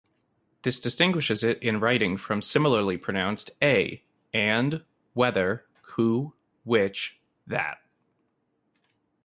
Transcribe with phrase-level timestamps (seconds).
[0.63, 4.01] This distinguishes it in writing from similarly pronounced "a"
[4.33, 7.83] "and; whether; who, which, that".